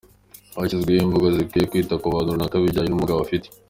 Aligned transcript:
Hashyizweho 0.57 1.01
imvugo 1.05 1.27
zikwiye 1.35 1.65
kwitwa 1.69 1.93
abantu 2.09 2.33
runaka 2.35 2.55
bijyanye 2.63 2.89
n’ubumuga 2.89 3.13
afite. 3.25 3.47